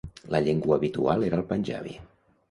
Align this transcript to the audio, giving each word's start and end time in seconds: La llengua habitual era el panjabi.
La 0.35 0.39
llengua 0.45 0.77
habitual 0.79 1.25
era 1.27 1.37
el 1.41 1.45
panjabi. 1.51 1.93